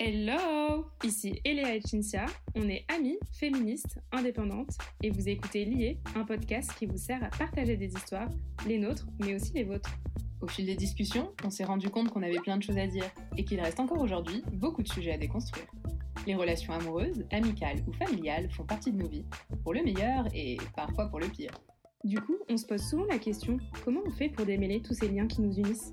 [0.00, 6.22] Hello Ici Eléa et Cinzia, on est amies, féministes, indépendantes, et vous écoutez Lié, un
[6.22, 8.30] podcast qui vous sert à partager des histoires,
[8.68, 9.90] les nôtres, mais aussi les vôtres.
[10.40, 13.10] Au fil des discussions, on s'est rendu compte qu'on avait plein de choses à dire,
[13.36, 15.66] et qu'il reste encore aujourd'hui beaucoup de sujets à déconstruire.
[16.28, 19.24] Les relations amoureuses, amicales ou familiales font partie de nos vies,
[19.64, 21.50] pour le meilleur et parfois pour le pire.
[22.04, 25.08] Du coup, on se pose souvent la question, comment on fait pour démêler tous ces
[25.08, 25.92] liens qui nous unissent?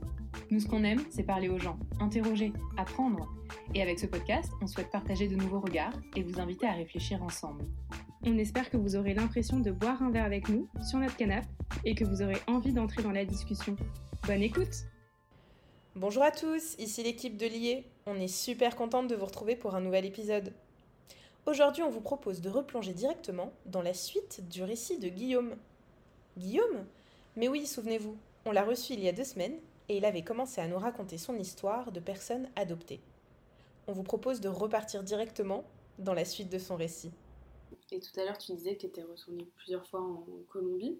[0.51, 3.27] Nous, ce qu'on aime, c'est parler aux gens, interroger, apprendre.
[3.73, 7.23] Et avec ce podcast, on souhaite partager de nouveaux regards et vous inviter à réfléchir
[7.23, 7.65] ensemble.
[8.23, 11.47] On espère que vous aurez l'impression de boire un verre avec nous sur notre canapé
[11.85, 13.75] et que vous aurez envie d'entrer dans la discussion.
[14.27, 14.85] Bonne écoute
[15.95, 17.85] Bonjour à tous, ici l'équipe de Lié.
[18.05, 20.53] On est super contente de vous retrouver pour un nouvel épisode.
[21.47, 25.55] Aujourd'hui, on vous propose de replonger directement dans la suite du récit de Guillaume.
[26.37, 26.85] Guillaume
[27.37, 29.57] Mais oui, souvenez-vous, on l'a reçu il y a deux semaines
[29.87, 32.99] et il avait commencé à nous raconter son histoire de personne adoptée.
[33.87, 35.63] On vous propose de repartir directement
[35.97, 37.11] dans la suite de son récit.
[37.91, 40.99] Et tout à l'heure, tu disais que tu étais retournée plusieurs fois en Colombie.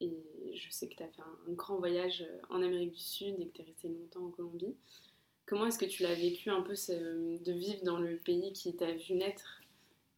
[0.00, 0.12] Et
[0.54, 3.52] je sais que tu as fait un, grand voyage en Amérique du Sud et que
[3.52, 4.76] tu es resté longtemps en Colombie.
[5.46, 8.92] Comment est-ce que tu l'as vécu un peu de vivre dans le pays qui t'a
[8.92, 9.62] vu naître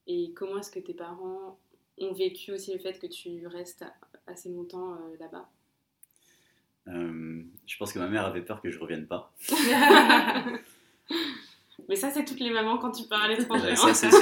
[0.07, 1.59] Et comment est-ce que tes parents
[1.99, 3.85] ont vécu aussi le fait que tu restes
[4.27, 5.49] assez longtemps euh, là-bas
[6.89, 9.35] Euh, je pense que ma mère avait peur que je revienne pas.
[11.89, 13.77] Mais ça, c'est toutes les mamans quand tu pars à l'étranger.
[13.77, 13.95] ça, hein.
[13.95, 14.21] c'est sûr.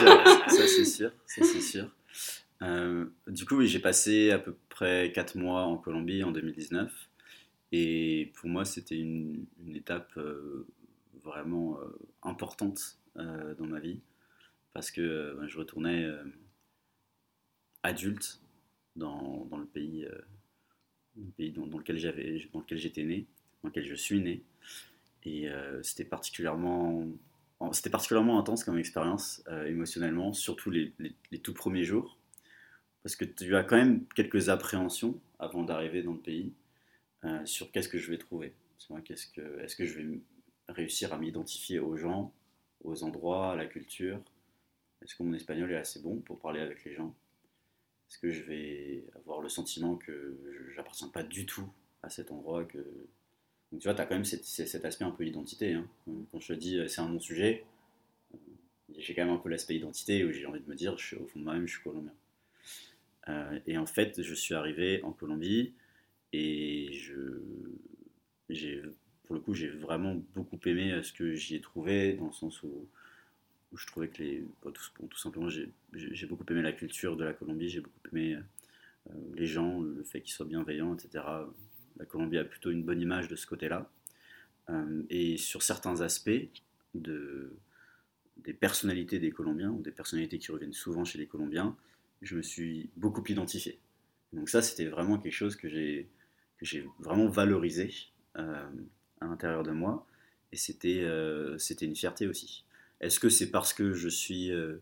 [0.48, 1.10] Ça, c'est sûr.
[1.26, 1.88] Ça, c'est sûr.
[2.62, 6.92] Euh, du coup, oui, j'ai passé à peu près 4 mois en Colombie en 2019.
[7.72, 10.18] Et pour moi, c'était une, une étape
[11.22, 11.78] vraiment
[12.22, 14.00] importante dans ma vie.
[14.72, 16.08] Parce que ben, je retournais
[17.84, 18.40] adulte
[18.96, 20.18] dans, dans le pays, euh,
[21.16, 23.26] le pays dans, lequel j'avais, dans lequel j'étais né,
[23.62, 24.42] dans lequel je suis né.
[25.24, 27.06] Et euh, c'était particulièrement
[27.72, 32.18] c'était particulièrement intense comme expérience euh, émotionnellement, surtout les, les- tout premiers jours,
[33.02, 36.52] parce que tu as quand même quelques appréhensions avant d'arriver dans le pays
[37.44, 38.54] sur qu'est-ce que je vais trouver.
[39.04, 40.20] Qu'est-ce que, est-ce que je vais
[40.68, 42.32] réussir à m'identifier aux gens,
[42.84, 44.20] aux endroits, à la culture?
[45.02, 47.14] Est-ce que mon espagnol est assez bon pour parler avec les gens?
[48.08, 50.38] Est-ce que je vais avoir le sentiment que
[50.70, 51.68] je n'appartiens pas du tout
[52.02, 52.78] à cet endroit que
[53.74, 55.72] donc tu vois, tu as quand même cet, aspect un peu identité.
[55.72, 55.84] hein.
[56.30, 57.64] Quand je te dis euh, c'est un non-sujet,
[58.32, 58.38] euh,
[58.96, 61.40] j'ai quand même un peu l'aspect identité où j'ai envie de me dire, au fond
[61.40, 62.12] de moi-même, je suis colombien.
[63.28, 65.72] Euh, et en fait, je suis arrivé en Colombie
[66.32, 67.42] et je,
[68.48, 68.80] j'ai,
[69.24, 72.62] pour le coup, j'ai vraiment beaucoup aimé ce que j'y ai trouvé, dans le sens
[72.62, 72.88] où,
[73.74, 74.44] où je trouvais que les.
[74.62, 78.38] tout, simplement, j'ai, beaucoup aimé la culture de la Colombie, j'ai beaucoup aimé
[79.10, 81.24] euh, les gens, le fait qu'ils soient bienveillants, etc.
[81.96, 83.90] La Colombie a plutôt une bonne image de ce côté-là.
[84.70, 86.30] Euh, et sur certains aspects
[86.94, 87.52] de,
[88.38, 91.76] des personnalités des Colombiens, ou des personnalités qui reviennent souvent chez les Colombiens,
[92.22, 93.78] je me suis beaucoup identifié.
[94.32, 96.08] Donc ça, c'était vraiment quelque chose que j'ai
[97.00, 97.92] vraiment valorisé
[98.36, 98.68] euh,
[99.20, 100.06] à l'intérieur de moi,
[100.52, 102.64] et c'était euh, une fierté aussi.
[103.00, 104.78] Est-ce que c'est parce que je suis euh,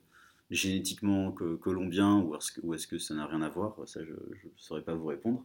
[0.50, 3.76] génétiquement co- colombien, ou est-ce que, ça n'a rien à voir?
[3.86, 5.44] Ça, je ne saurais pas vous répondre.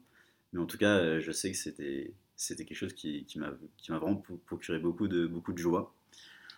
[0.54, 3.52] Mais en tout cas, euh, je sais que c'était quelque chose qui, m'a
[3.90, 5.94] vraiment pro- procuré beaucoup de, beaucoup de joie.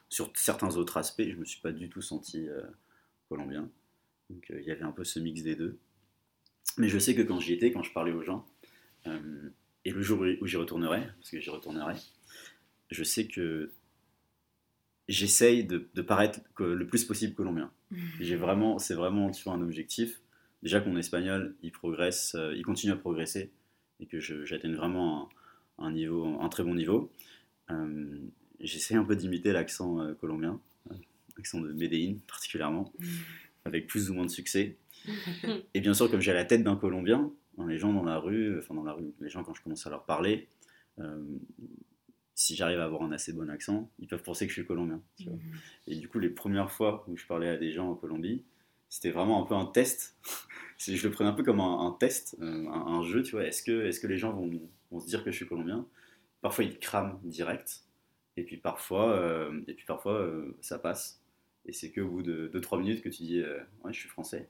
[0.09, 2.62] Sur certains autres aspects, je ne me suis pas du tout senti euh,
[3.30, 3.69] colombien.
[4.30, 5.78] Donc il y avait un peu ce mix des deux.
[6.78, 8.46] Mais je sais que quand j'y étais, quand je parlais aux gens,
[9.86, 11.96] et le jour où j'y retournerai, parce que j'y retournerai,
[12.92, 13.72] je sais que
[15.09, 17.72] j'essaye de, de paraître que- le plus possible colombien.
[18.22, 20.22] J'ai vraiment, c'est vraiment tu vois, un objectif.
[20.64, 23.52] Déjà que mon espagnol, il progresse, euh, il continue à progresser
[24.02, 25.30] et que j'atteigne vraiment
[25.80, 27.12] un, un niveau, un très bon niveau.
[27.72, 28.19] Euh,
[28.62, 30.59] J'essaie un peu d'imiter l'accent euh, colombien,
[30.92, 30.96] euh,
[31.38, 32.92] l'accent de Medellín particulièrement,
[33.66, 34.78] avec plus ou moins de succès.
[35.74, 37.31] Et bien sûr, comme j'ai la tête d'un Colombien,
[37.68, 39.90] les gens dans la rue, enfin dans la rue, les gens quand je commence à
[39.90, 40.48] leur parler,
[41.00, 41.24] euh,
[42.39, 45.01] si j'arrive à avoir un assez bon accent, ils peuvent penser que je suis colombien.
[45.17, 45.38] tu vois.
[45.88, 48.45] Et du coup, les premières fois où je parlais à des gens en Colombie,
[48.88, 50.18] c'était vraiment un peu un test.
[50.77, 53.44] Je le prenais un peu comme un, un test, euh, un, un jeu, tu vois.
[53.45, 54.50] Est-ce que, est que les gens vont,
[54.89, 55.86] vont se dire que je suis colombien?
[56.39, 57.83] Parfois, ils crament direct.
[58.38, 61.21] Et puis parfois, euh, et puis parfois euh, ça passe.
[61.65, 64.47] Et c'est qu'au bout de 2-3 minutes que tu dis euh, Ouais, je suis français.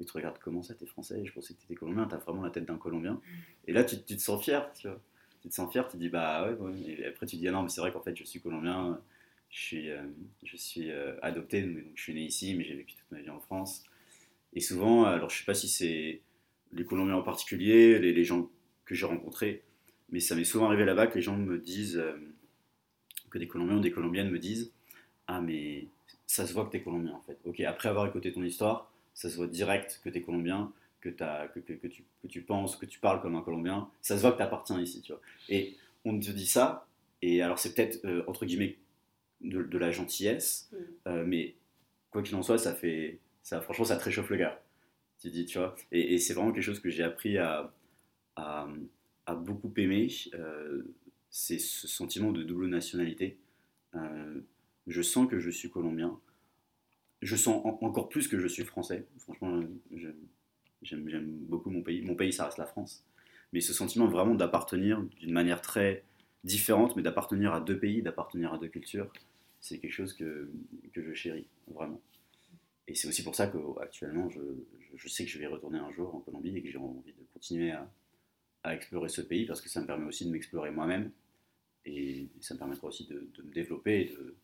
[0.00, 2.50] Et tu regardes comment ça, t'es français Je pensais que t'étais colombien, t'as vraiment la
[2.50, 3.20] tête d'un colombien.
[3.68, 5.00] Et là, tu, tu te sens fier, tu vois.
[5.42, 6.80] Tu te sens fier, tu te dis Bah ouais, ouais.
[6.86, 9.00] Et après, tu dis Ah non, mais c'est vrai qu'en fait, je suis colombien.
[9.50, 10.02] Je suis, euh,
[10.42, 13.30] je suis euh, adopté, donc je suis né ici, mais j'ai vécu toute ma vie
[13.30, 13.84] en France.
[14.52, 16.20] Et souvent, alors je sais pas si c'est
[16.72, 18.50] les Colombiens en particulier, les, gens
[18.84, 19.62] que j'ai rencontrés,
[20.10, 22.12] mais ça m'est souvent arrivé là-bas que les gens me disent, euh,
[23.30, 24.72] que des Colombiens ou des Colombiennes me disent,
[25.26, 25.88] ah mais
[26.26, 27.38] ça se voit que tu es colombien en fait.
[27.44, 31.22] Ok, après avoir écouté ton histoire, ça se voit direct que tu es colombien, que,
[31.22, 34.22] as, que, que, tu, que tu penses, que tu parles comme un colombien, ça se
[34.22, 35.20] voit que tu appartiens ici, tu vois.
[35.48, 36.88] Et on te dit ça,
[37.22, 38.78] et alors c'est peut-être, euh, entre guillemets,
[39.40, 40.76] de, la gentillesse, mm.
[41.08, 41.54] euh, mais
[42.10, 44.60] quoi qu'il en soit, ça fait, ça, franchement, ça te réchauffe le cœur.
[45.20, 45.74] Tu dis, tu vois.
[45.90, 47.72] Et, c'est vraiment quelque chose que j'ai appris à,
[48.36, 48.68] à,
[49.34, 50.82] beaucoup aimer, euh,
[51.30, 53.36] c'est ce sentiment de double nationalité.
[54.86, 56.18] je sens que je suis colombien.
[57.20, 59.06] Je sens encore plus que je suis français.
[59.18, 59.64] Franchement,
[60.82, 62.02] j'aime beaucoup mon pays.
[62.02, 63.04] Mon pays, ça reste la France.
[63.52, 66.04] Mais ce sentiment vraiment d'appartenir d'une manière très
[66.44, 69.10] différentes, mais d'appartenir à deux pays, d'appartenir à deux cultures,
[69.60, 70.50] c'est quelque chose que,
[70.92, 72.00] que, je chéris, vraiment.
[72.86, 74.40] Et c'est aussi pour ça qu'actuellement, je,
[74.94, 77.24] je, sais que je vais retourner un jour en Colombie et que j'ai envie de
[77.32, 77.90] continuer à,
[78.62, 81.10] à, explorer ce pays parce que ça me permet aussi de m'explorer moi-même
[81.84, 84.36] et ça me permettra aussi de, de me développer et de,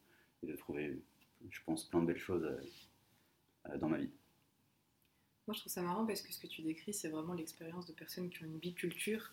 [0.42, 0.98] de, trouver,
[1.48, 4.10] je pense, plein de belles choses euh, euh, dans ma vie.
[5.46, 7.92] Moi, je trouve ça marrant parce que ce que tu décris, c'est vraiment l'expérience de
[7.92, 9.32] personnes qui ont une biculture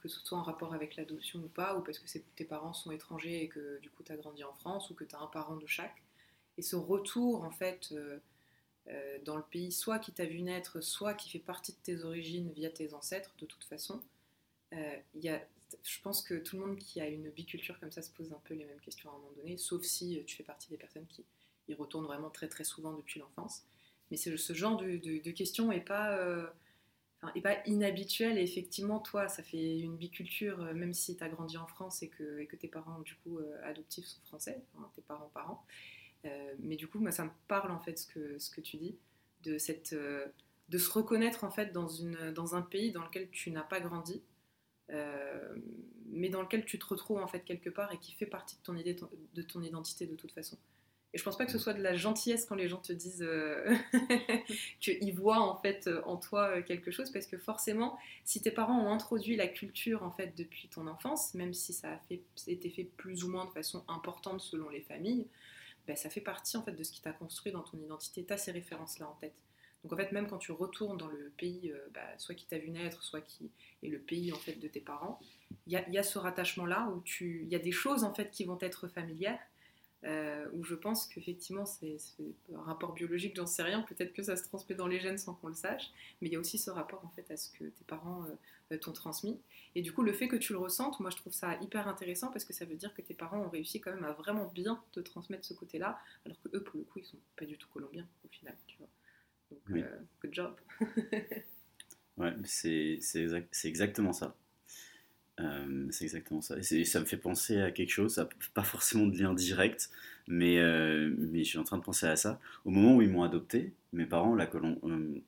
[0.00, 2.90] que ce soit en rapport avec l'adoption ou pas, ou parce que tes parents sont
[2.90, 5.26] étrangers et que du coup tu as grandi en France, ou que tu as un
[5.26, 6.02] parent de chaque.
[6.58, 8.18] Et ce retour, en fait, euh,
[8.88, 12.04] euh, dans le pays, soit qui t'a vu naître, soit qui fait partie de tes
[12.04, 14.02] origines via tes ancêtres, de toute façon,
[14.74, 15.42] euh, y a,
[15.82, 18.40] je pense que tout le monde qui a une biculture comme ça se pose un
[18.44, 21.06] peu les mêmes questions à un moment donné, sauf si tu fais partie des personnes
[21.06, 21.24] qui
[21.68, 23.64] y retournent vraiment très très souvent depuis l'enfance.
[24.10, 26.52] Mais ce genre de, questions n'est pas
[27.34, 28.38] et pas inhabituel.
[28.38, 32.02] Et effectivement, toi, ça fait une biculture, euh, même si tu as grandi en France
[32.02, 34.62] et que, tes parents, du coup, euh, adoptifs sont français,
[34.94, 35.64] tes parents-parents.
[36.24, 38.96] Euh, mais du coup, moi, ça me parle, en fait, ce que, tu dis,
[39.42, 43.80] de, cette, de se reconnaître, en fait, dans, un pays dans lequel tu n'as pas
[43.80, 44.22] grandi,
[44.88, 49.42] mais dans lequel tu te retrouves, en fait, quelque part et qui fait partie de
[49.42, 50.58] ton identité de toute façon.
[51.12, 53.22] Et je pense pas que ce soit de la gentillesse quand les gens te disent
[53.22, 53.74] euh,
[54.80, 58.80] qu'ils voient en fait en toi euh, quelque chose, parce que forcément, si tes parents
[58.80, 62.00] ont introduit la culture en fait depuis ton enfance, même si ça a
[62.46, 65.26] été fait plus ou moins de façon importante selon les familles,
[65.86, 68.24] ben, ça fait partie en fait de ce qui t'a construit dans ton identité.
[68.24, 69.34] Tu as ces références-là en tête.
[69.82, 72.58] Donc en fait, même quand tu retournes dans le pays, euh, bah, soit qui t'a
[72.58, 73.50] vu naître, soit qui
[73.82, 75.18] est le pays en fait de tes parents,
[75.66, 78.44] il y, y a, ce rattachement-là où il y a des choses en fait qui
[78.44, 79.40] vont être familières
[80.04, 81.96] euh, où je pense qu'effectivement c'est
[82.54, 85.34] un rapport biologique, j'en sais rien, peut-être que ça se transmet dans les gènes sans
[85.34, 87.64] qu'on le sache, mais il y a aussi ce rapport en fait à ce que
[87.64, 88.24] tes parents
[88.72, 89.38] euh, t'ont transmis.
[89.74, 92.30] Et du coup, le fait que tu le ressentes, moi je trouve ça hyper intéressant
[92.30, 94.82] parce que ça veut dire que tes parents ont réussi quand même à vraiment bien
[94.92, 97.68] te transmettre ce côté-là, alors que eux, pour le coup, ils sont pas du tout
[97.68, 98.88] colombiens au final, tu vois.
[99.50, 100.56] Donc, euh, good job.
[102.16, 103.00] ouais, c'est
[103.64, 104.34] exactement ça.
[105.40, 106.56] Euh, c'est exactement ça.
[106.58, 109.90] Et ça me fait penser à quelque chose, pas forcément de lien direct,
[110.26, 112.40] mais, euh, mais je suis en train de penser à ça.
[112.64, 115.20] Au moment où ils m'ont adopté, mes parents, la euh,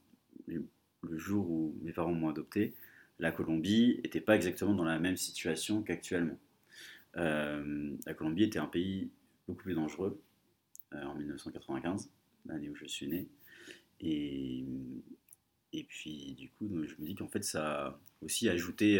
[0.48, 2.74] le jour où mes parents m'ont adopté,
[3.18, 6.38] la Colombie n'était pas exactement dans la même situation qu'actuellement.
[7.14, 9.10] la Colombie était un pays
[9.46, 10.20] beaucoup plus dangereux
[10.92, 12.10] en 1995,
[12.46, 13.28] l'année où je suis né.
[14.00, 14.64] Et,
[15.72, 18.98] et puis, du coup, je me dis qu'en fait, ça a aussi ajouté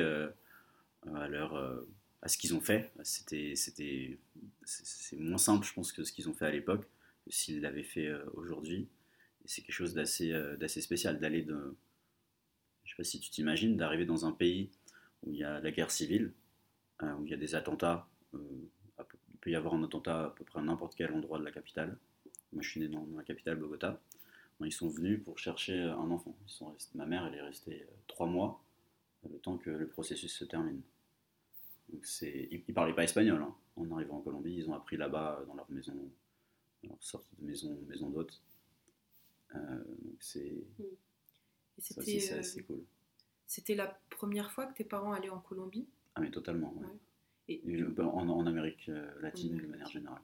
[1.15, 1.89] à leur euh,
[2.23, 2.93] à ce qu'ils ont fait.
[3.03, 4.19] C'était, c'était,
[4.65, 6.89] c'est moins simple, je pense, que ce qu'ils ont fait à l'époque,
[7.29, 8.89] s'ils l'avaient fait euh, aujourd'hui.
[9.45, 11.77] c'est quelque chose d'assez, euh, d'assez spécial d'aller de.
[12.85, 14.71] Je sais pas si tu t'imagines, d'arriver dans un pays
[15.23, 16.33] où il y a la guerre civile,
[17.01, 18.09] où il y a des attentats.
[18.35, 21.53] il peut y avoir un attentat à peu près à n'importe quel endroit de la
[21.53, 21.97] capitale.
[22.53, 24.01] Moi, je suis né dans, la capitale, Bogota.
[24.61, 26.37] Ils sont venus pour chercher un enfant.
[26.47, 28.63] Ils sont ma mère, elle est restée trois mois,
[29.29, 30.83] le temps que le processus se termine.
[31.89, 33.43] Donc ils ne parlaient pas espagnol.
[33.43, 33.55] Hein.
[33.77, 35.95] En arrivant en Colombie, ils ont appris là-bas dans leur maison,
[36.85, 38.41] leur sorte de maison, maison d'hôte.
[39.55, 40.65] Euh, donc c'est
[41.79, 42.83] c'est assez cool.
[43.47, 45.87] C'était la première fois que tes parents allaient en Colombie?
[46.15, 46.75] Ah mais totalement,
[47.49, 47.63] Et,
[47.99, 50.23] en, en, Amérique euh, latine de manière générale.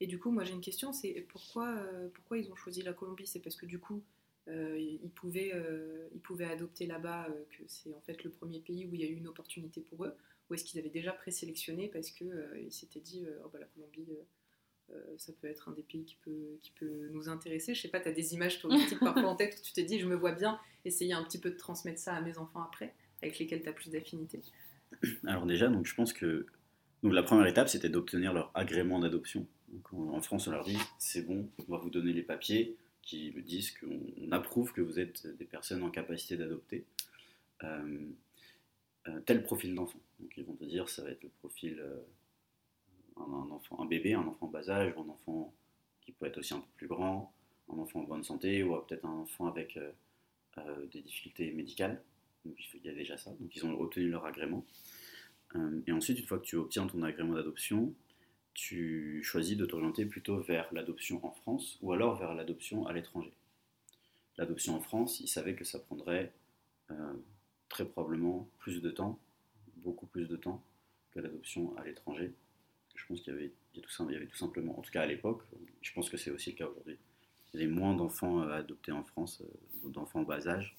[0.00, 2.92] Et du coup, moi j'ai une question, c'est pourquoi, euh, pourquoi ils ont choisi la
[2.92, 3.26] Colombie?
[3.26, 4.02] C'est parce que du coup,
[4.46, 5.52] ils, pouvaient,
[6.12, 9.08] ils pouvaient adopter là-bas, que c'est en fait le premier pays où il y a
[9.08, 10.14] eu une opportunité pour eux?
[10.48, 13.66] Ou est-ce qu'ils avaient déjà présélectionné parce qu'ils euh, s'étaient dit euh, oh, bah, la
[13.66, 14.06] Colombie,
[14.90, 17.88] euh, ça peut être un des pays qui peut, qui peut nous intéresser Je sais
[17.88, 20.14] pas, tu as des images touristiques parfois en tête où tu te dis je me
[20.14, 23.62] vois bien essayer un petit peu de transmettre ça à mes enfants après, avec lesquels
[23.62, 24.40] tu as plus d'affinité
[25.26, 26.46] Alors, déjà, donc, je pense que
[27.02, 29.46] donc, la première étape c'était d'obtenir leur agrément d'adoption.
[29.92, 33.72] En France, on leur dit c'est bon, on va vous donner les papiers qui disent
[33.72, 36.86] qu'on approuve que vous êtes des personnes en capacité d'adopter.
[39.26, 39.98] Tel profil d'enfant.
[40.20, 42.00] Donc ils vont te dire ça va être le profil, euh,
[43.16, 45.54] un, enfant, un bébé, un enfant bas âge, ou un enfant
[46.00, 47.32] qui peut être aussi un peu plus grand,
[47.72, 49.78] un enfant en bonne santé, ou peut-être un enfant avec
[50.92, 52.02] des difficultés médicales.
[52.44, 53.30] Donc il y a déjà ça.
[53.32, 54.64] Donc ils ont obtenu leur agrément.
[55.86, 57.94] et ensuite, une fois que tu obtiens ton agrément d'adoption,
[58.54, 63.32] tu choisis de t'orienter plutôt vers l'adoption en France ou alors vers l'adoption à l'étranger.
[64.38, 66.32] L'adoption en France, ils savaient que ça prendrait
[67.74, 69.18] très probablement plus de temps,
[69.78, 70.62] beaucoup plus de temps
[71.10, 72.32] que l'adoption à l'étranger.
[72.94, 73.90] Je pense qu'il y avait, tout,
[74.36, 75.42] simplement, en tout cas à l'époque,
[75.82, 76.96] je pense que c'est aussi le cas aujourd'hui,
[77.52, 80.76] il y avait moins d'enfants euh, adoptés en France, euh, d'enfants en bas âge.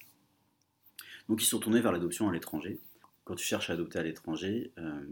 [1.28, 2.80] Donc ils sont tournés vers l'adoption à l'étranger.
[3.24, 5.06] Quand tu cherches à adopter à l'étranger, euh,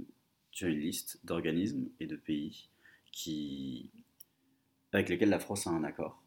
[0.52, 2.70] tu as une liste d'organismes et de pays
[4.92, 6.20] avec lesquels la France a un accord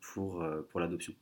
[0.00, 1.14] pour, pour l'adoption.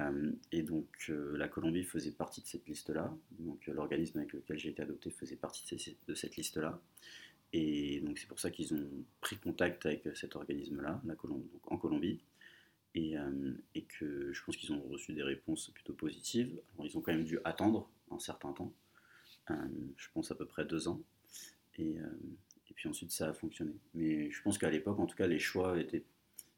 [0.00, 3.14] Euh, et donc euh, la Colombie faisait partie de cette liste-là.
[3.38, 5.64] Donc euh, l'organisme avec lequel j'ai été adopté faisait partie
[6.06, 6.80] de, cette liste-là.
[7.52, 8.88] Et donc c'est pour ça qu'ils ont
[9.20, 11.02] pris contact avec cet organisme-là,
[11.64, 12.20] en Colombie.
[12.94, 13.16] Et,
[13.88, 16.60] que je pense qu'ils ont reçu des réponses plutôt positives.
[16.82, 18.72] ils ont quand même dû attendre un certain temps,
[19.48, 21.00] je pense à peu près deux ans.
[21.78, 23.74] Et, et, puis ensuite ça a fonctionné.
[23.94, 26.04] Mais je pense qu'à l'époque, en tout cas, les choix étaient...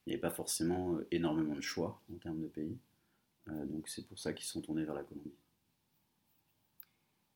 [0.07, 2.77] Il n'y avait pas forcément énormément de choix en termes de pays.
[3.49, 5.35] Euh, donc c'est pour ça qu'ils sont tournés vers la Colombie.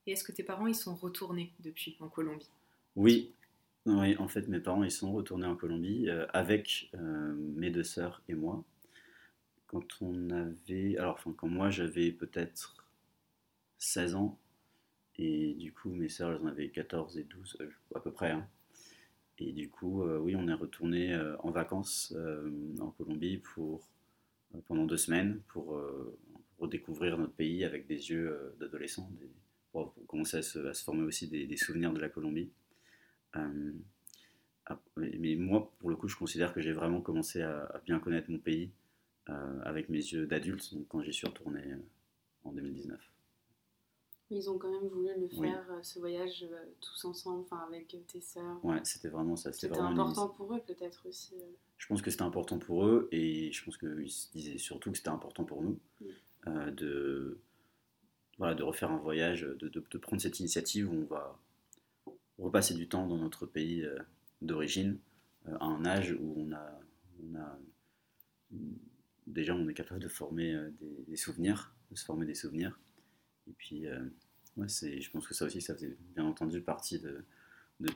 [0.06, 2.48] Et est-ce que tes parents ils sont retournés depuis en Colombie?
[2.94, 3.34] Oui,
[3.86, 7.84] oui, en fait mes parents ils sont retournés en Colombie euh, avec euh, mes deux
[7.84, 8.64] sœurs et moi.
[9.66, 12.86] Quand on avait, alors enfin quand moi j'avais peut-être
[13.78, 14.38] 16 ans
[15.16, 17.58] et du coup mes sœurs elles en avaient 14 et 12
[17.94, 18.30] à peu près.
[18.30, 18.46] Hein.
[19.38, 22.14] Et du coup oui on est retourné en vacances
[22.80, 23.82] en Colombie pour
[24.66, 26.18] pendant deux semaines pour euh,
[26.58, 29.10] redécouvrir notre pays avec des yeux euh, d'adolescent,
[29.72, 32.50] pour, commencer à se, former aussi des, souvenirs de la Colombie.
[33.36, 33.72] Euh,
[34.96, 38.38] mais moi, pour le coup, je considère que j'ai vraiment commencé à, bien connaître mon
[38.38, 38.72] pays
[39.64, 41.60] avec mes yeux d'adulte, quand j'y suis retourné
[42.44, 43.15] en 2019.
[44.30, 46.44] Ils ont quand même voulu le faire, ce voyage,
[46.80, 48.64] tous ensemble, enfin avec tes sœurs.
[48.64, 49.52] Ouais, c'était vraiment ça.
[49.52, 51.36] C'était important pour eux, peut-être aussi
[51.78, 54.96] je pense que c'était important pour eux et je pense qu'ils se disaient surtout que
[54.96, 55.78] c'était important pour nous
[56.46, 57.38] euh, de,
[58.38, 61.38] voilà, de refaire un voyage, de, de, prendre cette initiative où on va
[62.38, 63.98] repasser du temps dans notre pays euh,
[64.42, 64.98] d'origine
[65.48, 66.80] euh, à un âge où on a,
[67.22, 67.58] on a
[69.26, 70.56] déjà on est capable de former
[71.08, 72.78] des, souvenirs, de se former des souvenirs.
[73.48, 73.86] Et puis,
[74.56, 77.24] ouais, c'est, je pense que ça aussi, ça faisait bien entendu partie de,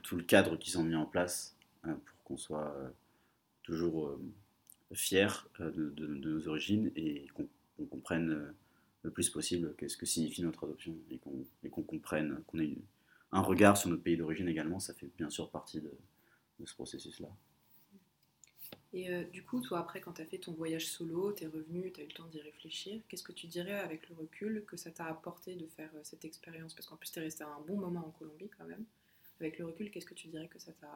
[0.03, 2.75] tout le cadre qu'ils ont mis en place pour qu'on soit
[3.63, 4.21] toujours euh,
[4.95, 5.29] fiers
[5.61, 8.55] euh, de, nos origines et qu'on comprenne euh,
[9.03, 11.19] le plus possible qu'est-ce que signifie notre adoption et
[11.71, 12.77] qu'on comprenne, qu'on ait
[13.33, 15.91] un regard sur notre pays d'origine également, ça fait bien sûr partie de,
[16.65, 17.29] ce processus-là.
[18.93, 21.93] Et du coup, toi, après, quand tu as fait ton voyage solo, tu es revenu,
[21.93, 24.77] tu as eu le temps d'y réfléchir, qu'est-ce que tu dirais avec le recul que
[24.77, 26.75] ça t'a apporté de faire cette expérience?
[26.75, 28.85] Parce qu'en plus, tu es resté un bon moment en Colombie quand même.
[29.41, 30.89] Avec le recul, qu'est-ce que tu dirais que ça t'a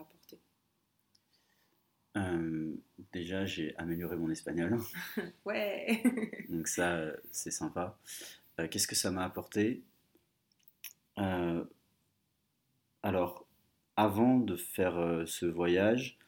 [0.00, 0.38] apporté?
[2.16, 2.74] Euh,
[3.12, 4.78] déjà, j'ai amélioré mon espagnol.
[5.44, 6.02] ouais.
[6.48, 7.98] Donc ça, c'est sympa.
[8.58, 9.82] Euh, qu'est-ce que ça m'a apporté?
[11.18, 11.64] Euh,
[13.02, 13.46] Alors,
[13.96, 16.18] avant de faire ce voyage,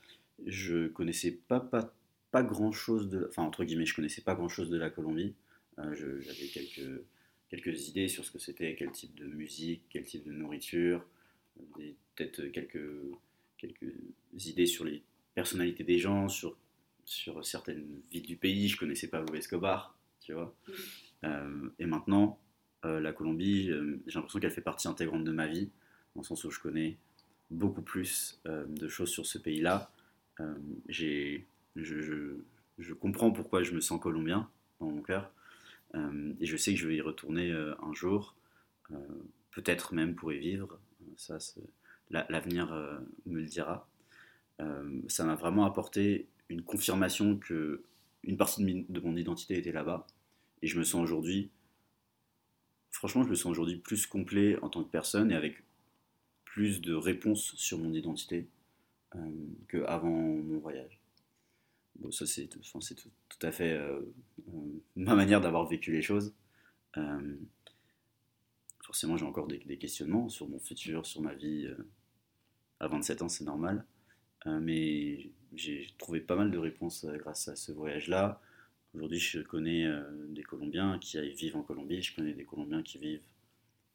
[0.46, 1.94] je connaissais pas, pas,
[2.30, 3.26] pas grand-chose de...
[3.28, 5.34] Enfin, entre guillemets, je connaissais pas grand-chose de la Colombie.
[5.76, 7.02] J'avais quelques,
[7.50, 11.04] quelques idées sur ce que c'était, quel type de musique, quel type de nourriture,
[12.16, 12.80] peut-être quelques,
[13.58, 13.94] quelques
[14.34, 15.02] idées sur les
[15.38, 16.56] personnalité des gens, sur,
[17.04, 18.66] sur certaines vies du pays.
[18.66, 20.52] Je connaissais pas Pablo Escobar, tu vois.
[20.66, 20.72] Mm.
[21.24, 22.40] Euh, et maintenant,
[22.84, 25.70] euh, la Colombie, euh, j'ai l'impression qu'elle fait partie intégrante de ma vie,
[26.16, 26.96] dans le sens où je connais
[27.52, 29.92] beaucoup plus de choses sur ce pays-là.
[30.88, 32.36] J'ai, je,
[32.78, 34.48] je, comprends pourquoi je me sens colombien
[34.80, 35.32] dans mon cœur.
[35.94, 38.36] et je sais que je vais y retourner un jour,
[39.50, 40.78] peut-être même pour y vivre.
[41.16, 41.38] Ça,
[42.10, 42.72] l'avenir
[43.26, 43.88] me le dira.
[44.60, 47.82] Euh, ça m'a vraiment apporté une confirmation que
[48.24, 50.06] une partie de, mon identité était là-bas.
[50.62, 51.50] Et je me sens aujourd'hui,
[52.90, 55.62] franchement, je me sens aujourd'hui plus complet en tant que personne et avec
[56.44, 58.57] plus de réponses sur mon identité euh,
[59.68, 61.00] qu'avant mon voyage.
[61.98, 64.00] Bon, ça, c'est tout, tout, à fait euh,
[64.94, 66.34] ma manière d'avoir vécu les choses.
[68.84, 71.68] forcément, j'ai encore des, questionnements sur mon futur, sur ma vie.
[72.80, 73.84] à 27 ans, c'est normal.
[74.46, 78.40] Euh, mais j'ai trouvé pas mal de réponses euh, grâce à ce voyage-là.
[78.94, 82.98] Aujourd'hui, je connais euh, des Colombiens qui vivent en Colombie, je connais des Colombiens qui
[82.98, 83.22] vivent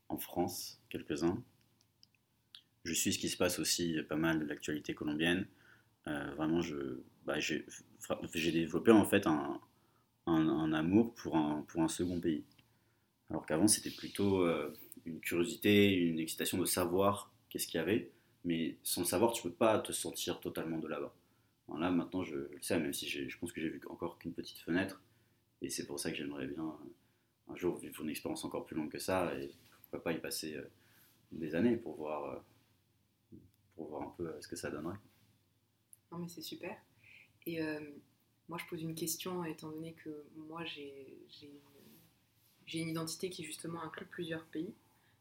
[0.10, 1.42] en France, quelques-uns.
[2.84, 5.48] Je suis ce qui se passe aussi pas mal de l'actualité colombienne.
[6.06, 7.66] vraiment, je, bah, j'ai,
[8.52, 9.60] développé en fait un,
[10.74, 12.44] amour pour un, second pays.
[13.30, 14.46] Alors qu'avant, c'était plutôt
[15.06, 18.12] une curiosité, une excitation de savoir qu'est-ce qu'il y avait.
[18.46, 21.14] Mais sans savoir, tu peux pas te sentir totalement de là-bas.
[21.80, 24.60] là, maintenant, je, le sais, même si je pense que j'ai vu encore qu'une petite
[24.60, 25.02] fenêtre.
[25.64, 28.76] Et c'est pour ça que j'aimerais bien euh, un jour vivre une expérience encore plus
[28.76, 29.34] longue que ça.
[29.40, 29.50] Et
[29.82, 30.70] pourquoi pas y passer euh,
[31.32, 32.40] des années pour voir, euh,
[33.76, 34.98] pour voir un peu ce que ça donnerait.
[36.12, 36.78] Non, mais c'est super.
[37.46, 37.60] Et
[38.48, 41.18] moi, je pose une question, étant donné que moi, j'ai
[42.74, 44.74] une identité qui justement inclut plusieurs pays.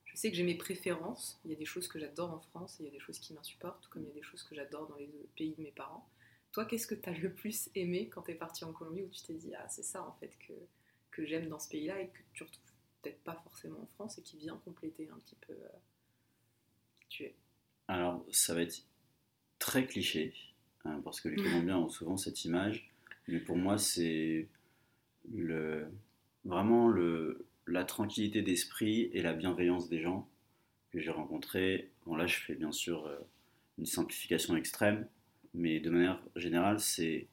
[0.05, 1.41] Je sais que j'ai mes préférences.
[1.45, 3.19] Il y a des choses que j'adore en France et il y a des choses
[3.19, 5.71] qui m'insupportent, comme il y a des choses que j'adore dans les pays de mes
[5.71, 6.07] parents.
[6.53, 9.09] Toi, qu'est-ce que tu as le plus aimé quand tu es parti en Colombie où
[9.09, 10.53] tu t'es dit, ah, c'est ça en fait que,
[11.11, 14.23] que j'aime dans ce pays-là et que tu retrouves peut-être pas forcément en France et
[14.23, 15.69] qui vient compléter un petit peu euh,
[17.09, 17.35] tu es?
[17.93, 18.87] Alors, ça va être
[19.59, 20.33] très cliché,
[20.87, 22.91] hein, parce que les Colombiens ont souvent cette image,
[23.29, 24.49] mais pour moi, c'est
[25.31, 25.85] le,
[26.47, 30.27] vraiment le, la tranquillité d'esprit et la bienveillance des gens
[30.91, 31.91] que j'ai rencontrés.
[32.07, 33.19] Bon, là, je fais bien sûr euh,
[33.77, 35.07] une simplification extrême,
[35.53, 37.29] mais de manière générale, c'est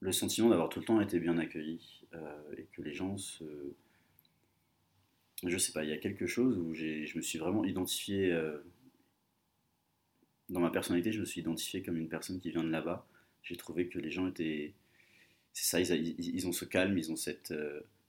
[0.00, 3.44] le sentiment d'avoir tout le temps été bien accueilli euh, et que les gens se.
[5.42, 8.30] Je sais pas, il y a quelque chose où je me suis vraiment identifié.
[8.30, 8.62] Euh,
[10.48, 13.06] dans ma personnalité, je me suis identifié comme une personne qui vient de là-bas.
[13.42, 14.74] J'ai trouvé que les gens étaient.
[15.52, 17.52] C'est ça, ils, ont ce calme, ils ont cette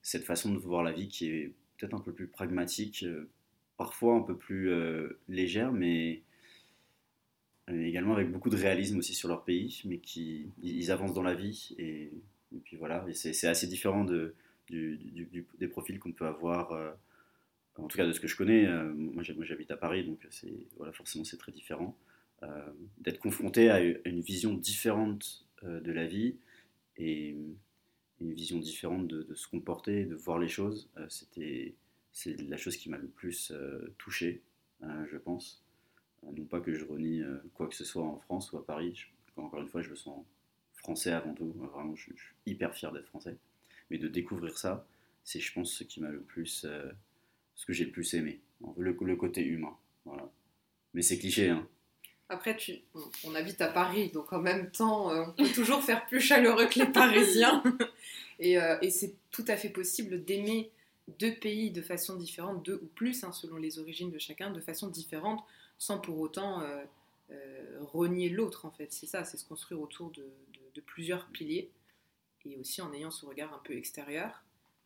[0.01, 3.29] cette façon de voir la vie qui est peut-être un peu plus pragmatique, euh,
[3.77, 6.21] parfois un peu plus euh, légère, mais
[7.67, 11.35] également avec beaucoup de réalisme aussi sur leur pays, mais qui ils avancent dans la
[11.35, 12.11] vie et,
[12.63, 14.33] puis voilà, c'est assez différent de,
[14.71, 16.89] des profils qu'on peut avoir, euh,
[17.75, 18.67] en tout cas de ce que je connais.
[18.95, 20.27] moi j'habite à Paris, donc
[20.77, 21.95] voilà, forcément c'est très différent.
[22.99, 26.35] D'être confronté à une vision différente de la vie
[26.97, 27.35] et
[28.21, 30.89] une vision différente de, se comporter, de voir les choses.
[30.97, 31.75] Euh, c'était
[32.11, 34.41] c'est la chose qui m'a le plus euh, touché,
[34.83, 35.63] euh, je pense.
[36.23, 37.21] non pas que je renie
[37.53, 39.05] quoi que ce soit en France ou à Paris.
[39.37, 40.25] encore une fois, je me sens
[40.73, 41.51] français avant tout.
[41.51, 43.37] Vraiment, je, suis hyper fier d'être français.
[43.89, 44.85] Mais de découvrir ça,
[45.23, 46.65] c'est, je pense, ce qui m'a le plus,
[47.55, 48.41] ce que j'ai le plus aimé,
[48.77, 49.77] le, côté humain.
[50.93, 51.67] Mais c'est cliché, hein.
[52.31, 52.79] Après, tu,
[53.23, 56.67] on, habite à Paris, donc en même temps, euh, on peut toujours faire plus chaleureux
[56.67, 57.63] que les Parisiens.
[58.41, 60.71] Euh, et, c'est tout à fait possible d'aimer
[61.19, 64.61] deux pays de façon différente, deux ou plus, hein, selon les origines de chacun, de
[64.61, 65.43] façon différente,
[65.77, 66.85] sans pour autant euh,
[67.81, 68.93] renier l'autre, en fait.
[68.93, 70.23] C'est ça, c'est se construire autour de,
[70.85, 71.69] plusieurs piliers,
[72.45, 74.41] et aussi en ayant ce regard un peu extérieur.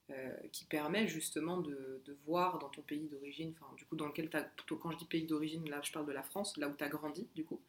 [0.10, 4.30] Euh, qui permet justement de, voir dans ton pays d'origine, enfin du coup dans lequel
[4.30, 6.74] tu as, quand je dis pays d'origine, là je parle de la France, là où
[6.74, 7.62] tu as grandi du coup,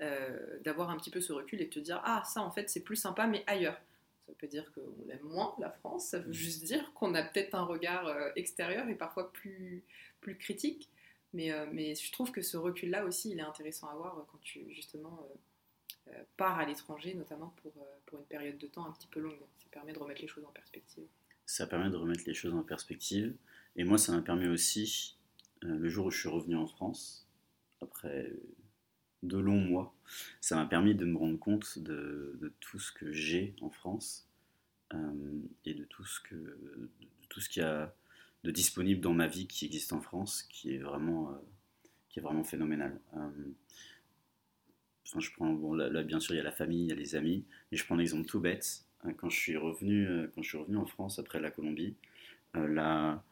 [0.00, 2.68] euh, d'avoir un petit peu ce recul et de te dire ah ça en fait
[2.68, 3.80] c'est plus sympa mais ailleurs.
[4.26, 7.54] Ça peut dire qu'on aime moins la France, ça veut juste dire qu'on a peut-être
[7.54, 9.84] un regard euh, extérieur et parfois plus,
[10.20, 10.90] plus critique.
[11.34, 14.74] Mais, mais je trouve que ce recul-là aussi, il est intéressant à voir quand tu
[14.74, 15.28] justement
[16.36, 17.72] pars à l'étranger, notamment pour,
[18.06, 19.38] pour une période de temps un petit peu longue.
[19.58, 21.06] Ça permet de remettre les choses en perspective
[21.46, 23.34] ça permet de remettre les choses en perspective.
[23.76, 25.16] Et moi, ça m'a permis aussi,
[25.64, 27.28] euh, le jour où je suis revenu en France,
[27.80, 28.32] après
[29.22, 29.94] de longs mois,
[30.40, 34.28] ça m'a permis de me rendre compte de, tout ce que j'ai en France
[34.94, 36.90] euh, et de tout ce que de
[37.28, 37.94] tout ce qu'il y a
[38.44, 41.34] de disponible dans ma vie qui existe en France, qui est vraiment, euh,
[42.08, 42.98] qui est vraiment phénoménal.
[43.12, 43.32] enfin,
[45.18, 47.16] je prends, bon, là, bien sûr, il y a la famille, il y a les
[47.16, 48.85] amis, mais je prends un exemple tout bête.
[49.04, 51.94] Hein, quand je suis revenu, euh, quand je suis revenu en France après la Colombie,
[52.56, 53.22] euh, là,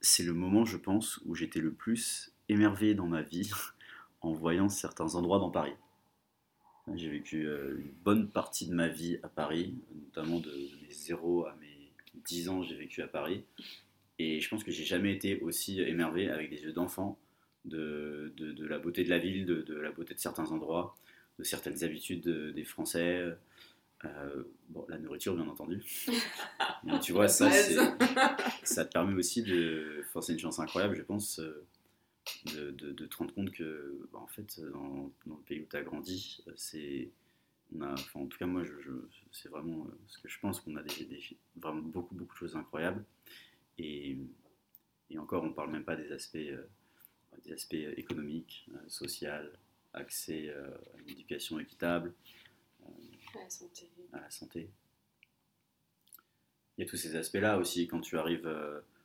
[0.00, 3.50] c'est le moment, je pense, où j'étais le plus émerveillé dans ma vie
[4.20, 5.74] en voyant certains endroits dans Paris.
[6.94, 11.46] J'ai vécu euh, une bonne partie de ma vie à Paris, notamment de, mes 0
[11.46, 11.92] à mes
[12.24, 13.44] 10 ans, j'ai vécu à Paris.
[14.18, 17.18] Et je pense que j'ai jamais été aussi émerveillé avec des yeux d'enfant
[17.64, 20.96] de, de, la beauté de la ville, de, la beauté de certains endroits,
[21.38, 23.24] de certaines habitudes des Français,
[24.04, 25.82] euh, bon, la nourriture, bien entendu.
[26.84, 27.50] Mais tu vois, ça,
[28.62, 30.04] ça te permet aussi de.
[30.20, 31.66] c'est une chance incroyable, je pense, euh,
[32.54, 35.76] de, de, te rendre compte que, bah, en fait, dans, dans, le pays où tu
[35.76, 37.10] as grandi, c'est.
[37.74, 38.72] On a, enfin, en tout cas, moi, je,
[39.30, 42.56] c'est vraiment euh, ce que je pense qu'on a des, vraiment beaucoup, beaucoup de choses
[42.56, 43.02] incroyables.
[43.78, 44.18] Et,
[45.10, 46.36] et encore, on parle même pas des aspects,
[47.44, 49.30] des aspects économiques, sociaux,
[49.94, 52.12] accès à une éducation équitable.
[54.12, 54.68] À la santé.
[56.76, 58.50] Il y a tous ces aspects-là aussi quand tu arrives,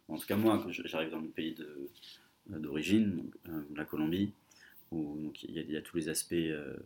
[0.07, 4.31] en tout cas moi, quand j'arrive dans mon pays euh, d'origine, euh, la Colombie,
[4.91, 6.77] où il, y a, tous les aspects euh,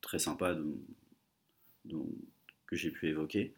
[0.00, 0.56] très sympas
[1.84, 2.08] dont-
[2.66, 3.52] que j'ai pu évoquer.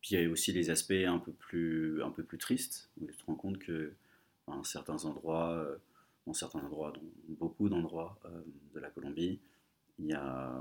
[0.00, 3.06] Puis il y a aussi les aspects un peu plus, un peu plus tristes, où
[3.06, 3.92] tu te rends compte que
[4.46, 5.76] à certains endroits, euh,
[6.26, 8.42] dans certains endroits, dans beaucoup d'endroits euh,
[8.74, 9.38] de la Colombie,
[9.98, 10.60] il y a,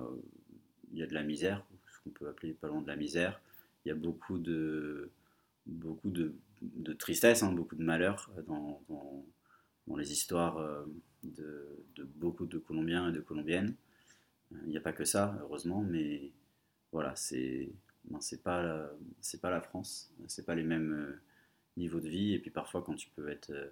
[0.94, 3.42] il y a de la misère, ce qu'on peut appeler pas loin de la misère.
[3.84, 5.10] Il y a beaucoup de,
[5.66, 8.82] beaucoup de, tristesse, hein, beaucoup de malheur dans,
[9.98, 10.86] les histoires euh,
[11.24, 11.68] de,
[12.16, 13.76] beaucoup de Colombiens et de Colombiennes.
[14.52, 16.32] Il n'y a pas que ça, heureusement, mais
[16.92, 17.70] voilà, c'est
[18.06, 21.22] ben, pas c'est pas la France, c'est pas les mêmes euh,
[21.76, 22.34] niveaux de vie.
[22.34, 23.70] Et puis parfois, quand tu peux être euh,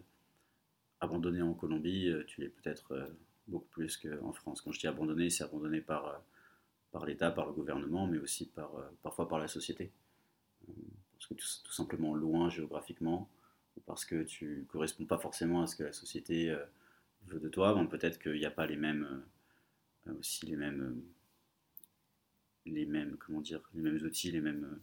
[1.01, 3.11] abandonné en Colombie, tu l'es peut-être
[3.47, 4.61] beaucoup plus qu'en France.
[4.61, 6.23] Quand je dis abandonné, c'est abandonné par,
[6.91, 8.63] par l'État, par le gouvernement, mais aussi euh,
[9.01, 9.91] parfois par la société.
[10.67, 10.73] Euh,
[11.13, 13.29] Parce que tout, tout simplement loin géographiquement,
[13.85, 16.63] parce que tu corresponds pas forcément à ce que la société euh,
[17.27, 19.23] veut de toi, ben, peut-être qu'il n'y a pas les mêmes
[20.19, 21.03] aussi les mêmes
[23.19, 24.79] comment dire les mêmes outils, les mêmes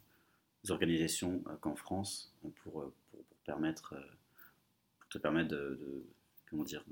[0.69, 2.93] organisations qu'en France pour,
[3.45, 3.97] permettre
[5.11, 5.77] te permettre
[6.49, 6.85] comment dire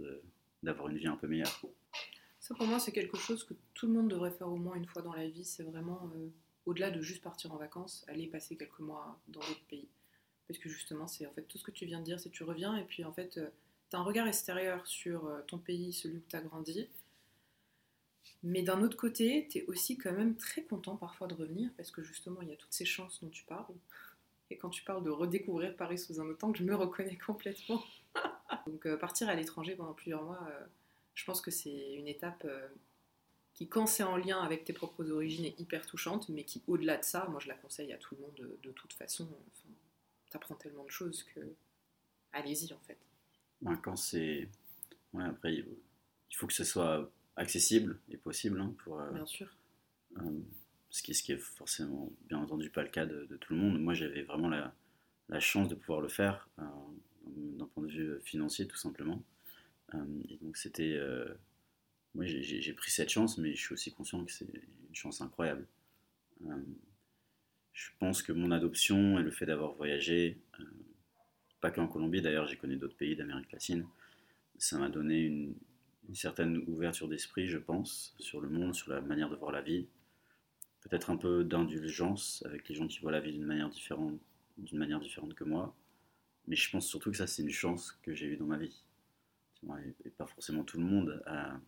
[0.62, 1.61] d'avoir une vie un peu meilleure.
[2.46, 4.87] Ça, pour moi, c'est quelque chose que tout le monde devrait faire au moins une
[4.87, 5.44] fois dans la vie.
[5.44, 6.28] C'est vraiment, euh,
[6.64, 9.88] au-delà de juste partir en vacances, aller passer quelques mois dans d'autres pays.
[10.46, 12.44] Parce que justement, c'est en fait tout ce que tu viens de dire, c'est tu
[12.44, 13.40] reviens et puis en fait,
[13.90, 16.88] tu as un regard extérieur sur euh, ton pays, celui où tu as grandi.
[18.44, 21.90] Mais d'un autre côté, tu es aussi quand même très content parfois de revenir parce
[21.90, 23.74] que justement, il y a toutes ces chances dont tu parles.
[24.50, 27.82] Et quand tu parles de redécouvrir Paris sous un autre angle, je me reconnais complètement.
[28.68, 30.64] Donc euh, partir à l'étranger pendant plusieurs mois, euh,
[31.16, 32.68] je pense que c'est une étape euh,
[33.55, 36.98] qui, quand c'est en lien avec tes propres origines, est hyper touchante, mais qui, au-delà
[36.98, 39.24] de ça, moi je la conseille à tout le monde de, de toute façon.
[39.24, 39.74] Enfin,
[40.31, 41.40] T'apprends tellement de choses que.
[42.33, 42.98] Allez-y en fait.
[43.62, 44.48] Ben, quand c'est
[45.14, 45.66] ouais, après il
[46.31, 49.48] il faut que ce soit accessible et possible hein, pour euh, Bien sûr.
[50.18, 50.40] Euh,
[50.90, 53.61] ce, qui, ce qui est forcément, bien entendu, pas le cas de, de tout le
[53.61, 53.81] monde.
[53.81, 54.74] Moi, j'avais vraiment la,
[55.29, 56.62] la chance de pouvoir le faire, euh,
[57.26, 59.22] d'un point de vue financier, tout simplement.
[59.94, 59.99] Euh,
[60.42, 60.94] donc, c'était.
[60.94, 61.27] euh,
[62.14, 65.66] moi, j'ai- pris cette chance, mais je suis aussi conscient que c'est une chance incroyable.
[66.46, 66.57] Euh,
[67.72, 70.37] je pense que mon adoption et le fait d'avoir voyagé,
[71.61, 73.87] pas qu'en Colombie, d'ailleurs, j'ai connu d'autres pays d'Amérique latine,
[74.59, 75.55] ça m'a donné une,
[76.09, 79.62] une certaine ouverture d'esprit, je pense, sur le monde, sur la manière de voir la
[79.62, 79.87] vie.
[80.83, 84.18] Peut-être un peu d'indulgence avec les gens qui voient la vie d'une manière différente,
[84.59, 85.77] d'une manière différente que moi.
[86.49, 88.83] Mais je pense surtout que ça, c'est une chance que j'ai eue dans ma vie.
[89.64, 91.58] Et, et pas forcément tout le monde a,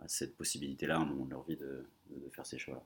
[0.00, 2.82] a cette possibilité-là à un moment de leur vie de, de- de faire ces choix-là.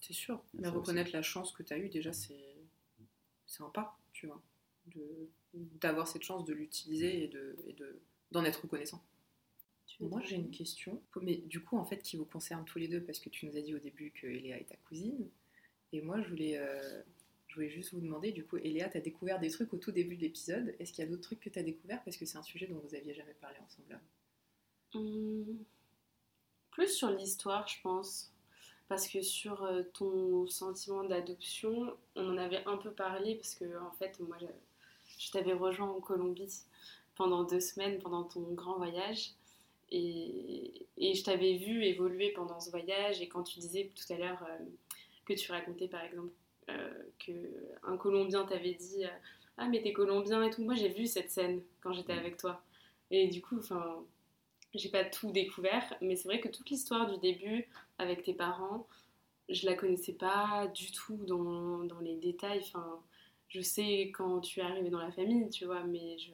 [0.00, 0.42] C'est sûr.
[0.54, 2.56] Mais reconnaître la chance que tu as eue, déjà, c'est
[3.60, 4.40] un pas, tu vois.
[5.54, 8.00] D'avoir cette chance de l'utiliser et de et de-
[8.30, 9.02] d'en être reconnaissant.
[9.98, 13.02] Moi, j'ai une question, mais du coup, en fait, qui vous concerne tous les deux,
[13.02, 15.28] parce que tu nous as dit au début que Eléa est ta cousine.
[15.92, 17.02] Et moi, je voulais, euh,
[17.50, 19.90] je voulais juste vous demander, du coup, Eléa, tu as découvert des trucs au tout
[19.90, 20.72] début de l'épisode.
[20.78, 22.00] Est-ce qu'il y a d'autres trucs que tu as découvert?
[22.04, 24.00] Parce que c'est un sujet dont vous aviez jamais parlé ensemble.
[24.94, 25.58] Hum,
[26.70, 28.32] Plus sur l'histoire, je pense.
[28.86, 33.64] Parce que sur euh, ton sentiment d'adoption, on en avait un peu parlé parce que
[33.80, 34.36] en fait, moi,
[35.18, 36.62] je, t'avais rejoint en Colombie
[37.16, 39.32] pendant deux semaines pendant ton grand voyage.
[39.90, 43.20] Et, je t'avais vu évoluer pendant ce voyage.
[43.20, 44.64] Et quand tu disais tout à l'heure euh,
[45.24, 46.30] que tu racontais par exemple
[47.18, 49.08] qu'un Colombien t'avait dit euh,
[49.56, 50.62] Ah, mais t'es Colombien et tout.
[50.62, 52.62] Moi, j'ai vu cette scène quand j'étais avec toi.
[53.10, 54.04] Et du coup, enfin,
[54.74, 58.86] j'ai pas tout découvert, mais c'est vrai que toute l'histoire du début avec tes parents,
[59.48, 62.60] je la connaissais pas du tout dans, dans les détails.
[62.62, 63.00] Enfin,
[63.48, 66.32] je sais quand tu es arrivé dans la famille, tu vois, mais je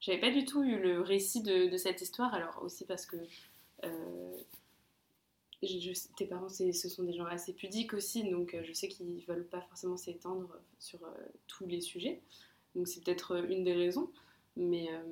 [0.00, 2.34] j'avais pas du tout eu le récit de, de cette histoire.
[2.34, 3.16] Alors aussi parce que
[3.84, 4.36] euh,
[6.16, 9.46] tes parents, ce sont des gens assez pudiques aussi, donc euh, je sais qu'ils veulent
[9.46, 11.10] pas forcément s'étendre sur euh,
[11.46, 12.20] tous les sujets.
[12.74, 14.10] Donc c'est peut-être euh, une des raisons,
[14.56, 15.02] mais euh,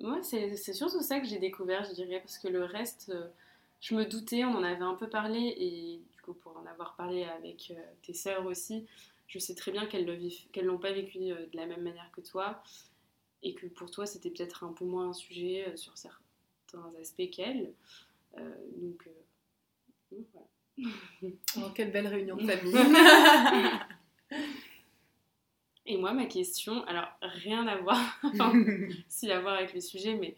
[0.00, 3.28] Ouais, c'est surtout ça que j'ai découvert, je dirais, parce que le reste, euh,
[3.80, 6.96] je me doutais, on en avait un peu parlé, et du coup, pour en avoir
[6.96, 8.86] parlé avec euh, tes sœurs aussi,
[9.26, 10.06] je sais très bien qu'elles
[10.52, 12.62] qu'elles l'ont pas vécu euh, de la même manière que toi,
[13.42, 17.30] et que pour toi, c'était peut-être un peu moins un sujet euh, sur certains aspects
[17.30, 17.74] qu'elles.
[18.38, 20.46] Euh, donc, euh, donc voilà.
[21.58, 22.74] Oh, quelle belle réunion de famille
[25.86, 28.52] Et moi, ma question, alors rien à voir, enfin,
[29.08, 30.36] si à voir avec le sujet, mais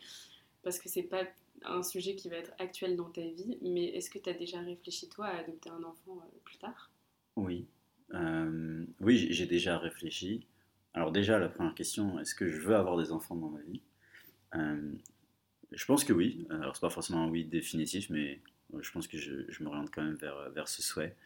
[0.63, 1.25] parce que c'est pas
[1.65, 4.61] un sujet qui va être actuel dans ta vie, mais est-ce que tu as déjà
[4.61, 6.91] réfléchi toi à adopter un enfant euh, plus tard?
[7.37, 7.67] Oui,
[8.15, 10.47] Euh, oui, j'ai- j'ai déjà réfléchi.
[10.93, 13.81] Alors déjà, la première question, est-ce que je veux avoir des enfants dans ma vie?
[14.55, 14.93] Euh,
[15.73, 16.47] Je pense que oui.
[16.51, 18.41] Alors, c'est pas forcément un oui définitif, mais
[18.81, 21.17] je pense que je, m'oriente quand même vers, vers ce souhait.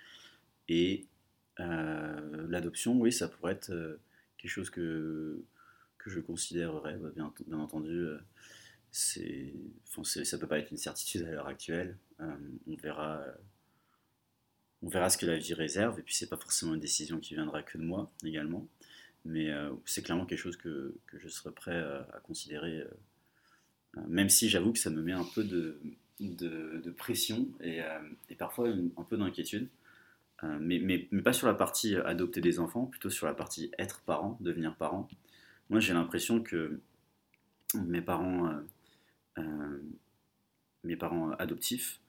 [0.69, 1.07] Et
[1.59, 3.99] l'adoption, oui, ça pourrait être
[4.39, 5.43] quelque chose que,
[5.99, 8.09] que je considérerais, bah, bien, entendu
[8.97, 11.97] ça peut pas être une certitude à l'heure actuelle.
[12.21, 13.23] Euh, on verra,
[14.83, 15.99] on verra ce que la vie réserve.
[15.99, 18.69] Et puis c'est pas forcément une décision qui viendra que de moi également,
[19.25, 22.85] mais euh, c'est clairement quelque chose que, que je serais prêt à, considérer.
[23.97, 25.81] Euh, même si j'avoue que ça me met un peu de,
[26.97, 27.81] pression et,
[28.31, 29.69] et, parfois un peu d'inquiétude.
[30.43, 34.01] Mais, mais, mais, pas sur la partie adopter des enfants, plutôt sur la partie être
[34.03, 35.09] parent, devenir parent.
[35.71, 36.81] Moi j'ai l'impression que
[37.75, 38.53] mes parents
[39.39, 39.79] euh,
[40.85, 42.01] mes parents adoptifs,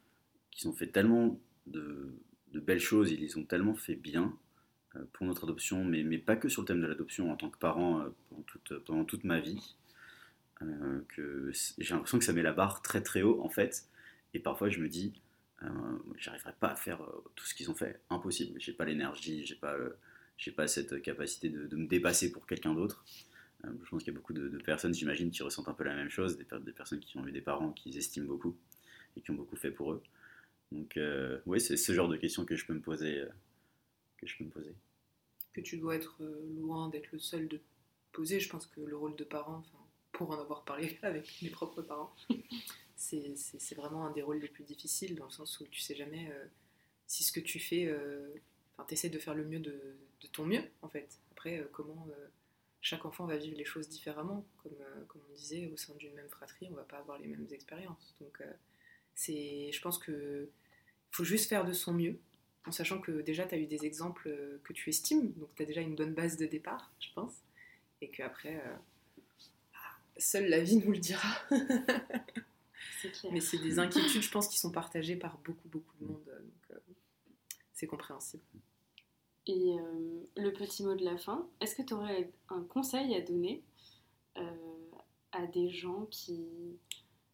[0.51, 2.13] qui ont fait tellement de,
[2.53, 4.37] belles choses, ils ont tellement fait bien
[4.95, 7.49] euh, pour notre adoption, mais, mais, pas que sur le thème de l'adoption en tant
[7.49, 9.75] que parent euh, pendant toute ma vie,
[11.09, 13.87] que j'ai l'impression que ça met la barre très très haut en fait.
[14.33, 15.13] Et parfois je me dis,
[16.17, 17.01] j'arriverai pas à faire
[17.35, 18.59] tout ce qu'ils ont fait, impossible.
[18.59, 19.75] J'ai pas l'énergie, j'ai pas,
[20.37, 23.03] j'ai pas cette capacité de, me dépasser pour quelqu'un d'autre.
[23.65, 25.95] Euh, je pense qu'il y a beaucoup de, personnes, j'imagine, qui ressentent un peu la
[25.95, 28.55] même chose, des, personnes qui ont eu des parents qu'ils estiment beaucoup
[29.15, 30.03] et qui ont beaucoup fait pour eux.
[30.71, 33.21] Donc, euh, oui, c'est ce genre de questions que je peux me poser.
[33.21, 33.29] Euh,
[34.17, 34.75] que je peux me poser.
[35.53, 36.21] Que tu dois être
[36.59, 37.59] loin d'être le seul de
[38.11, 38.39] poser.
[38.39, 39.63] Je pense que le rôle de parent,
[40.17, 42.13] pour en avoir parlé avec mes propres parents,
[42.95, 46.31] c'est vraiment un des rôles les plus difficiles dans le sens où tu sais jamais
[47.05, 47.93] si ce que tu fais,
[48.75, 49.95] enfin, tu essaies de faire le mieux de,
[50.33, 51.19] ton mieux en fait.
[51.31, 52.07] Après, comment
[52.87, 54.45] chaque enfant va vivre les choses différemment.
[54.63, 57.47] Comme, euh, on disait, au sein d'une même fratrie, on va pas avoir les mêmes
[57.51, 58.15] expériences.
[58.21, 58.53] Donc, euh,
[59.13, 60.47] c'est, je pense qu'il
[61.11, 62.17] faut juste faire de son mieux,
[62.65, 65.63] en sachant que déjà, tu as eu des exemples euh, que tu estimes, donc tu
[65.63, 67.33] as déjà une bonne base de départ, je pense,
[68.01, 68.63] et qu'après,
[70.19, 71.29] seule la vie nous le dira.
[73.31, 76.79] Mais c'est des inquiétudes, je pense, qui sont partagées par beaucoup, beaucoup de monde, donc
[77.73, 78.43] c'est compréhensible.
[79.47, 83.21] Et euh, le petit mot de la fin, est-ce que tu aurais un conseil à
[83.21, 83.63] donner
[84.37, 84.41] euh,
[85.31, 86.43] à des gens qui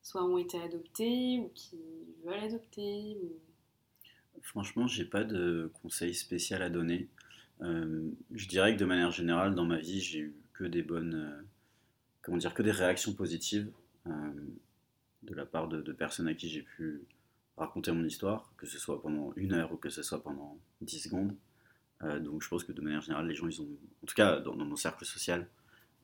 [0.03, 1.79] soit ont été adoptés ou qui
[2.23, 3.31] veulent adopter ou...
[4.41, 7.07] Franchement, j'ai pas de conseil spécial à donner.
[7.61, 11.47] Euh, je dirais que de manière générale, dans ma vie, j'ai eu que des bonnes,
[12.23, 13.71] comment dire, que des réactions positives
[15.23, 17.03] de la part de, personnes à qui j'ai pu
[17.57, 20.99] raconter mon histoire, que ce soit pendant une heure ou que ce soit pendant 10
[20.99, 21.35] secondes.
[22.01, 23.69] Euh, donc je pense que de manière générale, les gens, ils ont,
[24.03, 25.47] en tout cas dans, mon cercle social,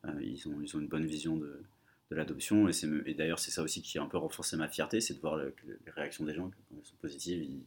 [0.06, 1.64] euh, ils, ont, ils ont une bonne vision de,
[2.12, 2.70] de l'adoption.
[2.70, 2.72] Et,
[3.06, 5.38] et d'ailleurs, c'est ça aussi qui a un peu renforcé ma fierté, c'est de voir
[5.38, 5.52] les
[5.88, 7.64] réactions des gens, quand elles sont positives, ils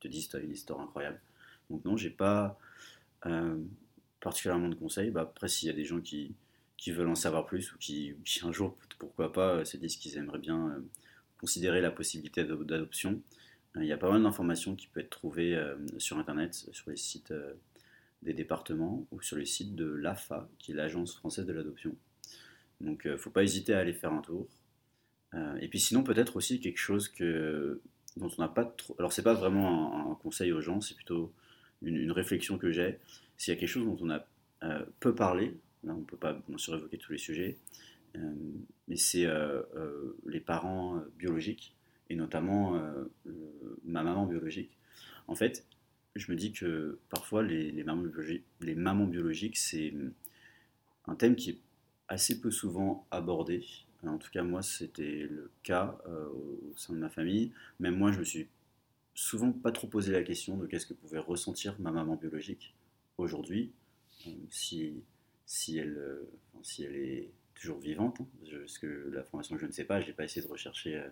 [0.00, 1.20] te disent tu as une histoire incroyable.
[1.70, 2.58] Donc non, j'ai pas
[3.24, 3.56] euh,
[4.20, 5.10] particulièrement de conseils.
[5.10, 6.34] Bah, après, s'il y a des gens qui,
[6.76, 10.38] qui, veulent en savoir plus ou qui, un jour, pourquoi pas, se disent qu'ils aimeraient
[10.38, 10.82] bien
[11.38, 13.22] considérer la possibilité d'adoption,
[13.80, 16.96] il y a pas mal d'informations qui peuvent être trouvées euh, sur Internet, sur les
[16.96, 17.54] sites euh,
[18.22, 21.94] des départements ou sur les sites de l'AFA, qui est l'Agence française de l'adoption.
[22.80, 24.48] Donc il euh, ne faut pas hésiter à aller faire un tour.
[25.60, 27.12] et puis sinon peut-être aussi quelque chose
[28.16, 28.96] dont on n'a pas trop...
[28.98, 31.32] Alors c'est pas vraiment un, conseil aux gens, c'est plutôt
[31.82, 32.98] une, réflexion que j'ai.
[33.36, 34.24] S'il y a quelque chose dont on a
[35.00, 37.58] peu parlé, on ne peut pas bien sûr évoquer tous les sujets,
[38.88, 39.26] mais c'est
[40.26, 41.76] les parents biologiques
[42.10, 43.04] et notamment euh,
[43.84, 44.70] ma maman biologique.
[45.28, 45.66] En fait,
[46.14, 49.92] je me dis que parfois les, mamans, biologiques, les mamans biologiques, c'est
[51.06, 51.58] un thème qui est
[52.08, 53.64] assez peu souvent abordé.
[54.04, 57.52] En tout cas, moi, c'était le cas euh, au sein de ma famille.
[57.80, 58.46] Même moi, je me suis
[59.14, 62.74] souvent pas trop posé la question de qu'est-ce que pouvait ressentir ma maman biologique
[63.18, 63.72] aujourd'hui,
[64.26, 64.92] euh, si,
[65.46, 65.98] si, elle,
[66.62, 68.20] si elle est toujours vivante.
[68.20, 71.02] Hein, parce que la formation, je ne sais pas, je n'ai pas essayé de rechercher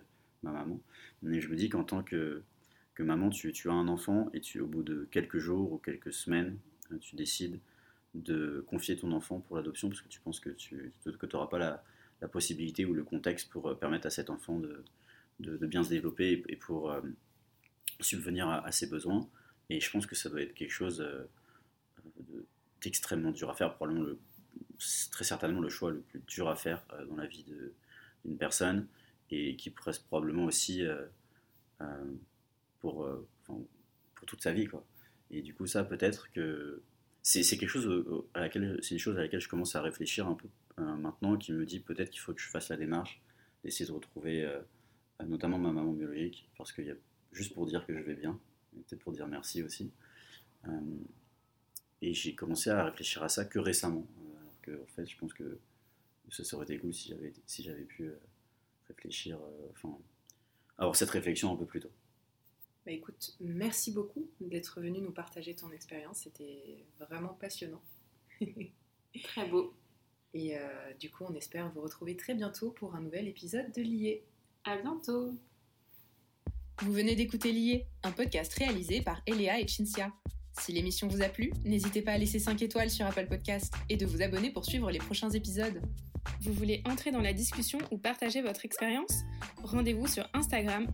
[0.43, 0.79] ma maman.
[1.23, 2.43] Mais je me dis qu'en tant que,
[2.95, 6.13] que maman, tu, as un enfant et tu, au bout de quelques jours ou quelques
[6.13, 6.57] semaines,
[6.91, 7.59] euh, tu décides
[8.13, 10.93] de confier ton enfant pour l'adoption parce que tu penses que tu
[11.33, 11.83] n'auras pas la,
[12.21, 14.83] la, possibilité ou le contexte pour euh, permettre à cet enfant de,
[15.41, 17.01] de, bien se développer et, pour euh,
[17.99, 19.27] subvenir à, ses besoins.
[19.69, 21.05] Et je pense que ça doit être quelque chose
[22.85, 24.19] d'extrêmement dur à faire, probablement le,
[25.11, 27.43] très certainement le choix le plus dur à faire dans la vie
[28.23, 28.87] d'une personne
[29.31, 31.05] et qui reste probablement aussi euh,
[31.81, 32.13] euh,
[32.79, 33.65] pour, euh, pour
[34.27, 34.67] toute sa vie.
[34.67, 34.85] Quoi.
[35.31, 36.83] Et du coup, ça, peut-être que
[37.23, 40.35] c'est quelque chose à laquelle c'est une chose à laquelle je commence à réfléchir un
[40.35, 43.21] peu maintenant, qui me dit peut-être qu'il faut que je fasse la démarche
[43.63, 44.47] d'essayer de retrouver
[45.25, 46.95] notamment ma maman biologique, parce qu'il y a
[47.31, 48.39] juste pour dire que je vais bien,
[48.73, 49.91] peut-être pour dire merci aussi.
[52.01, 54.05] Et j'ai commencé à réfléchir à ça que récemment.
[54.41, 55.59] alors que, en fait, je pense que
[56.29, 58.11] ça aurait été cool si j'avais si j'avais pu
[58.87, 59.39] réfléchir,
[59.71, 59.97] enfin,
[60.77, 61.91] avoir cette réflexion un peu plus tôt.
[62.85, 66.19] Bah écoute, merci beaucoup d'être venu nous partager ton expérience.
[66.19, 67.81] C'était vraiment passionnant.
[69.23, 69.73] Très beau.
[70.35, 70.57] Et
[70.99, 74.25] du coup, on espère vous retrouver très bientôt pour un nouvel épisode de Lié.
[74.65, 75.33] À bientôt.
[76.81, 80.11] Vous venez d'écouter Lié, un podcast réalisé par Eléa et Cinzia.
[80.59, 83.97] Si l'émission vous a plu, n'hésitez pas à laisser 5 étoiles sur Apple Podcast et
[83.97, 85.81] de vous abonner pour suivre les prochains épisodes.
[86.41, 89.23] Vous voulez entrer dans la discussion ou partager votre expérience?
[89.63, 90.87] Rendez-vous sur Instagram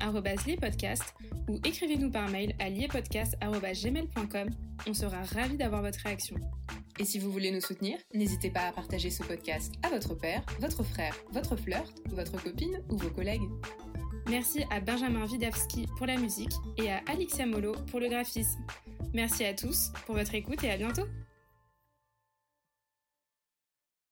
[0.45, 1.13] liepodcast
[1.47, 4.49] ou écrivez-nous par mail à liepodcast.gmail.com.
[4.87, 6.35] On sera ravis d'avoir votre réaction.
[6.99, 10.43] Et si vous voulez nous soutenir, n'hésitez pas à partager ce podcast à votre père,
[10.59, 13.49] votre frère, votre flirt, votre copine ou vos collègues.
[14.31, 18.61] Merci à Benjamin Widawski pour la musique et à Alixia Molo pour le graphisme.
[19.13, 21.03] Merci à tous pour votre écoute et à bientôt